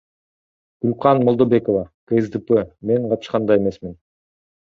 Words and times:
Гүлкан 0.85 1.17
Молдобекова, 1.25 1.83
КСДП 2.13 2.49
Мен 2.91 3.01
катышкан 3.11 3.43
да 3.47 3.53
эмесмин. 3.61 3.93